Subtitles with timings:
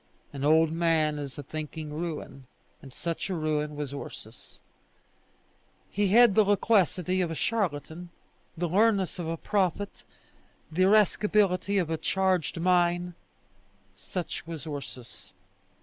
[0.33, 2.47] An old man is a thinking ruin;
[2.81, 4.59] and such a ruin was Ursus.
[5.91, 8.09] He had the loquacity of a charlatan,
[8.57, 10.03] the leanness of a prophet,
[10.71, 13.13] the irascibility of a charged mine:
[13.93, 15.33] such was Ursus.